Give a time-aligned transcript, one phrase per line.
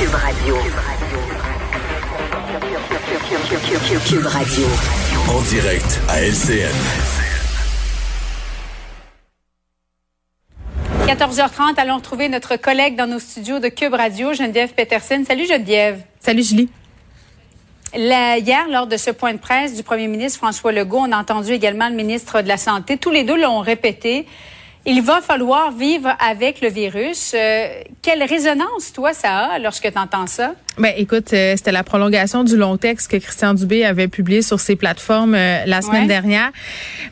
[0.00, 0.56] Cube Radio.
[4.08, 4.66] Cube Radio.
[5.28, 6.74] En direct à LCN.
[11.06, 15.22] 14h30, allons retrouver notre collègue dans nos studios de Cube Radio, Geneviève Peterson.
[15.28, 16.02] Salut Geneviève.
[16.18, 16.70] Salut Julie.
[17.92, 21.52] hier, lors de ce point de presse du premier ministre François Legault, on a entendu
[21.52, 22.96] également le ministre de la Santé.
[22.96, 24.26] Tous les deux l'ont répété.
[24.86, 27.32] Il va falloir vivre avec le virus.
[27.34, 27.68] Euh,
[28.00, 30.54] quelle résonance, toi, ça a lorsque tu entends ça?
[30.78, 34.58] Ben, écoute, euh, c'était la prolongation du long texte que Christian Dubé avait publié sur
[34.58, 36.50] ses plateformes euh, la semaine dernière.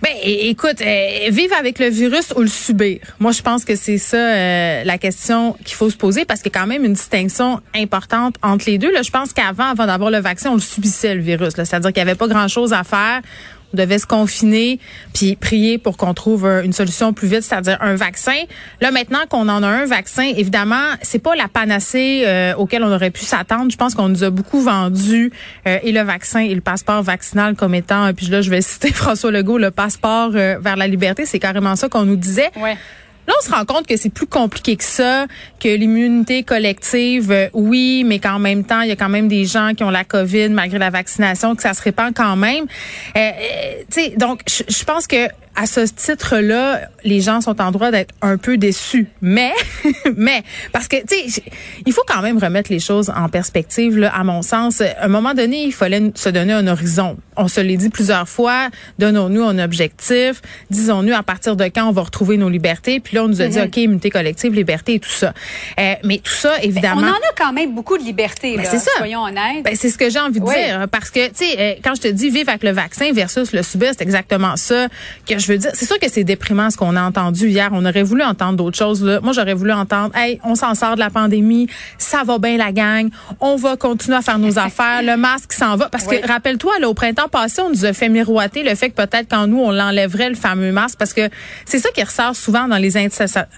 [0.00, 3.00] Ben, écoute, vivre avec le virus ou le subir?
[3.18, 6.56] Moi, je pense que c'est ça la question qu'il faut se poser parce qu'il y
[6.56, 8.92] a quand même une distinction importante entre les deux.
[8.92, 11.52] Là, je pense qu'avant, avant, d'avoir le vaccin, on le subissait, le virus.
[11.54, 13.20] C'est-à-dire qu'il n'y avait pas grand-chose à faire
[13.74, 14.78] devait se confiner
[15.14, 18.36] puis prier pour qu'on trouve une solution plus vite, c'est-à-dire un vaccin.
[18.80, 22.92] Là maintenant qu'on en a un vaccin, évidemment, c'est pas la panacée euh, auquel on
[22.92, 23.70] aurait pu s'attendre.
[23.70, 25.32] Je pense qu'on nous a beaucoup vendu
[25.66, 28.92] euh, et le vaccin et le passeport vaccinal comme étant puis là je vais citer
[28.92, 32.50] François Legault le passeport euh, vers la liberté, c'est carrément ça qu'on nous disait.
[32.56, 32.76] Ouais.
[33.28, 35.26] Là, on se rend compte que c'est plus compliqué que ça,
[35.60, 39.44] que l'immunité collective, euh, oui, mais qu'en même temps, il y a quand même des
[39.44, 42.64] gens qui ont la COVID malgré la vaccination, que ça se répand quand même.
[43.16, 43.30] Euh,
[43.98, 48.36] euh donc, je pense que à ce titre-là, les gens sont en droit d'être un
[48.36, 49.08] peu déçus.
[49.20, 49.52] Mais,
[50.16, 51.42] mais, parce que, tu sais,
[51.84, 54.80] il faut quand même remettre les choses en perspective, là, à mon sens.
[54.80, 57.16] À un moment donné, il fallait se donner un horizon.
[57.36, 58.68] On se l'est dit plusieurs fois.
[59.00, 60.42] Donnons-nous un objectif.
[60.70, 63.00] Disons-nous à partir de quand on va retrouver nos libertés.
[63.20, 63.66] On nous a dit, mm-hmm.
[63.66, 65.32] OK, immunité collective, liberté et tout ça.
[65.78, 67.02] Euh, mais tout ça, évidemment.
[67.02, 68.90] on en a quand même beaucoup de liberté, ben, c'est ça.
[68.98, 69.64] soyons honnêtes.
[69.64, 70.86] Ben, c'est ce que j'ai envie de dire.
[70.90, 73.62] Parce que, tu sais, euh, quand je te dis vivre avec le vaccin versus le
[73.62, 74.88] subir, c'est exactement ça
[75.26, 77.70] que je veux dire, c'est sûr que c'est déprimant ce qu'on a entendu hier.
[77.72, 79.02] On aurait voulu entendre d'autres choses.
[79.02, 79.20] Là.
[79.20, 81.68] Moi, j'aurais voulu entendre, hey, on s'en sort de la pandémie,
[81.98, 83.08] ça va bien la gang,
[83.40, 85.88] on va continuer à faire nos affaires, le masque s'en va.
[85.88, 88.96] Parce que rappelle-toi, là, au printemps passé, on nous a fait miroiter le fait que
[88.96, 91.28] peut-être quand nous on l'enlèverait le fameux masque, parce que
[91.64, 92.96] c'est ça qui ressort souvent dans les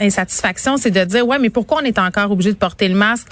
[0.00, 3.28] insatisfactions, c'est de dire, ouais, mais pourquoi on est encore obligé de porter le masque?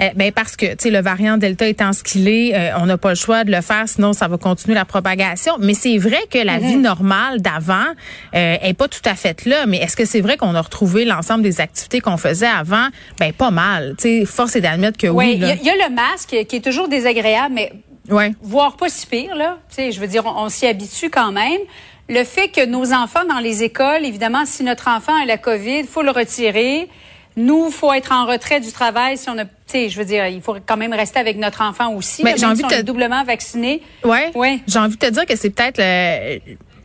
[0.00, 2.86] Eh, Ben parce que, tu sais, le variant Delta étant ce qu'il est, euh, on
[2.86, 5.54] n'a pas le choix de le faire, sinon ça va continuer la propagation.
[5.58, 6.66] Mais c'est vrai que la mm-hmm.
[6.66, 7.86] vie normale d'avant,
[8.34, 9.66] euh, est pas tout à fait là.
[9.66, 12.88] Mais est-ce que c'est vrai qu'on a retrouvé l'ensemble des activités qu'on faisait avant?
[13.18, 13.94] Ben pas mal.
[13.98, 15.34] sais, force est d'admettre que oui.
[15.34, 17.72] il y, a le masque qui est toujours désagréable, mais
[18.10, 18.32] ouais.
[18.42, 19.58] voire pas si pire là.
[19.68, 21.60] sais, je veux dire, on, s'y habitue quand même.
[22.08, 25.84] Le fait que nos enfants dans les écoles, évidemment, si notre enfant a la COVID,
[25.84, 26.88] faut le retirer.
[27.36, 30.26] Nous, faut être en retrait du travail si on a, tu sais, je veux dire,
[30.26, 32.22] il faut quand même rester avec notre enfant aussi.
[32.24, 32.82] Mais j'ai envie de te...
[32.82, 33.82] doublement vacciné.
[34.04, 34.30] Ouais.
[34.34, 34.60] Ouais.
[34.66, 36.40] J'ai envie de te dire que c'est peut-être le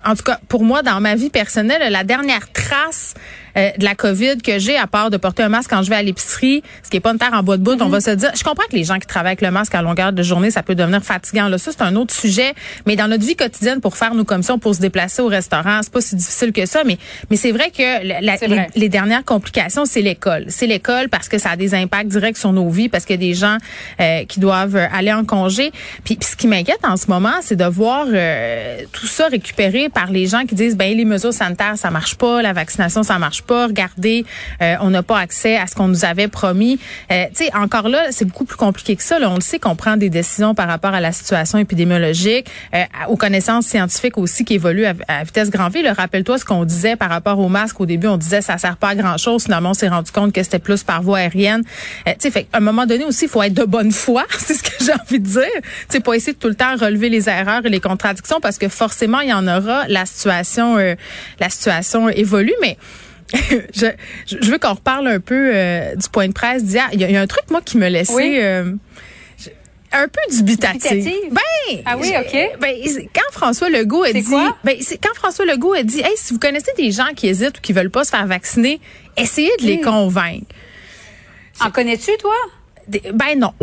[0.06, 3.14] en tout cas, pour moi, dans ma vie personnelle, la dernière trace
[3.58, 5.98] euh, de la COVID que j'ai, à part de porter un masque quand je vais
[5.98, 7.92] à l'épicerie, ce qui est pas une terre en bois de bout, on mhm.
[7.92, 10.14] va se dire, je comprends que les gens qui travaillent avec le masque à longueur
[10.14, 11.48] de journée, ça peut devenir fatigant.
[11.50, 12.54] Là, ça, c'est un autre sujet.
[12.86, 15.92] Mais dans notre vie quotidienne, pour faire nos commissions, pour se déplacer au restaurant, c'est
[15.92, 16.84] pas si difficile que ça.
[16.86, 16.98] Mais,
[17.30, 17.82] mais c'est vrai que
[18.76, 20.46] Les, dernières complications, c'est l'école.
[20.48, 23.24] C'est l'école parce que ça a des impacts directs sur nos vies, parce qu'il y
[23.24, 23.58] a des gens
[24.00, 25.72] euh, qui doivent aller en congé.
[26.04, 30.12] Puis, ce qui m'inquiète en ce moment, c'est de voir euh, tout ça récupéré par
[30.12, 33.42] les gens qui disent, ben les mesures sanitaires, ça marche pas, la vaccination, ça marche
[33.42, 33.68] pas.
[33.68, 34.26] Regardez,
[34.62, 36.80] euh, on n'a pas accès à ce qu'on nous avait promis.
[37.12, 39.20] Euh, tu sais, encore là, c'est beaucoup plus compliqué que ça.
[39.20, 39.30] Là.
[39.30, 43.18] On le sait qu'on prend des décisions par rapport à la situation épidémiologique, euh, aux
[43.18, 45.90] connaissances scientifiques aussi qui évoluent à, vitesse grand V.
[45.90, 47.80] Rappelle-toi ce qu'on disait par rapport au masque.
[47.82, 49.44] Au début, on disait ça sert pas à grand chose.
[49.44, 51.64] Finalement, on s'est rendu compte que c'était plus par voie aérienne.
[52.06, 54.26] tu sais, fait à un moment donné aussi, il faut être de bonne foi.
[54.38, 55.62] c'est ce que j'ai envie de dire.
[55.64, 58.58] Tu sais, pas essayer de tout le temps relever les erreurs et les contradictions parce
[58.58, 59.88] que forcément, il y en aura.
[59.88, 60.78] La situation,
[61.40, 62.78] la situation évolue, mais
[63.74, 63.88] je,
[64.26, 66.90] je veux qu'on reparle un peu euh, du point de presse d'hier.
[66.94, 68.74] Il, y, a un truc, moi, qui me laissait euh,
[69.94, 71.06] un peu dubitatif.
[71.32, 72.60] Ben, ah oui, OK.
[72.60, 72.76] Ben,
[73.14, 74.24] quand François Legault a dit...
[74.24, 74.56] Quoi?
[74.64, 77.62] Ben, quand François Legault a dit, hey, si vous connaissez des gens qui hésitent ou
[77.62, 78.80] qui veulent pas se faire vacciner,
[79.18, 79.86] essayez de les hmm.
[79.86, 80.48] convaincre.
[81.60, 82.36] En connais-tu, toi?
[83.14, 83.54] Ben non.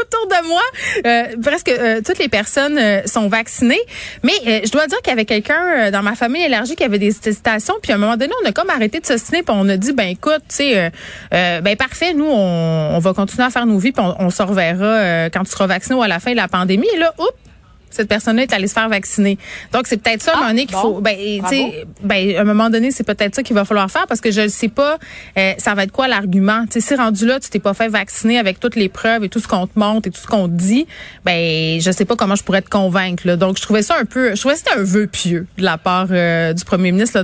[0.00, 0.62] autour de moi,
[1.06, 3.80] euh, presque euh, toutes les personnes euh, sont vaccinées.
[4.22, 4.32] Mais
[4.64, 7.74] je dois dire qu'il y avait quelqu'un dans ma famille élargie qui avait des hésitations.
[7.82, 9.42] Puis à un moment donné, on a comme arrêté de s'ostiner.
[9.42, 10.92] Puis on a dit, ben écoute, tu sais,
[11.30, 13.92] ben parfait, nous, on, va continuer à faire nos vies.
[13.92, 16.48] Puis on, on se reverra quand tu seras vacciné ou à la fin de la
[16.48, 16.88] pandémie.
[16.94, 17.49] Et là, oups,
[17.90, 19.38] cette personne-là est allée se faire vacciner.
[19.72, 20.82] Donc, c'est peut-être ça, à un Ah, moment donné, qu'il bon.
[20.82, 23.90] faut, ben, tu sais, ben, à un moment donné, c'est peut-être ça qu'il va falloir
[23.90, 24.98] faire parce que je ne sais pas,
[25.36, 26.64] euh, ça va être quoi l'argument.
[26.66, 29.28] Tu sais, si rendu là, tu t'es pas fait vacciner avec toutes les preuves et
[29.28, 30.86] tout ce qu'on te montre et tout ce qu'on te dit,
[31.24, 33.36] ben, je sais pas comment je pourrais te convaincre, là.
[33.36, 35.78] Donc, je trouvais ça un peu, je trouvais que c'était un vœu pieux de la
[35.78, 37.22] part euh, du premier ministre,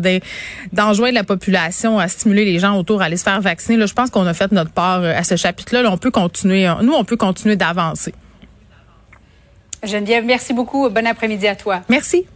[0.72, 3.76] d'enjoindre la population à stimuler les gens autour à aller se faire vacciner.
[3.76, 5.82] Là, je pense qu'on a fait notre part euh, à ce chapitre-là.
[5.82, 8.12] Là, on peut continuer, nous, on peut continuer d'avancer.
[9.86, 10.88] Geneviève, merci beaucoup.
[10.88, 11.82] Bon après-midi à toi.
[11.88, 12.26] Merci.